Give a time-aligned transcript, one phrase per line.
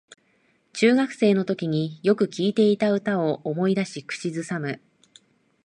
[0.73, 4.81] 中学生のときによく聴いていた歌を思い出し口ずさむ